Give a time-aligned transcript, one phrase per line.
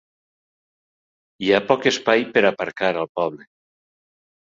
[1.47, 3.47] Hi ha poc espai per aparcar, al poble.